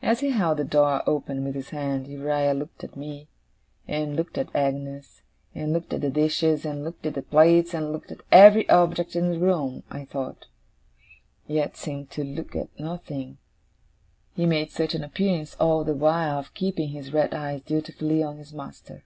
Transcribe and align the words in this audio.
As 0.00 0.20
he 0.20 0.30
held 0.30 0.56
the 0.56 0.64
door 0.64 1.02
open 1.06 1.44
with 1.44 1.54
his 1.54 1.68
hand, 1.68 2.06
Uriah 2.08 2.54
looked 2.54 2.82
at 2.82 2.96
me, 2.96 3.28
and 3.86 4.16
looked 4.16 4.38
at 4.38 4.48
Agnes, 4.56 5.20
and 5.54 5.74
looked 5.74 5.92
at 5.92 6.00
the 6.00 6.08
dishes, 6.08 6.64
and 6.64 6.82
looked 6.82 7.04
at 7.04 7.12
the 7.12 7.20
plates, 7.20 7.74
and 7.74 7.92
looked 7.92 8.10
at 8.10 8.22
every 8.32 8.66
object 8.70 9.14
in 9.14 9.28
the 9.30 9.38
room, 9.38 9.82
I 9.90 10.06
thought, 10.06 10.46
yet 11.46 11.76
seemed 11.76 12.10
to 12.12 12.24
look 12.24 12.56
at 12.56 12.70
nothing; 12.80 13.36
he 14.34 14.46
made 14.46 14.70
such 14.70 14.94
an 14.94 15.04
appearance 15.04 15.54
all 15.56 15.84
the 15.84 15.92
while 15.92 16.38
of 16.38 16.54
keeping 16.54 16.88
his 16.88 17.12
red 17.12 17.34
eyes 17.34 17.60
dutifully 17.60 18.22
on 18.22 18.38
his 18.38 18.54
master. 18.54 19.04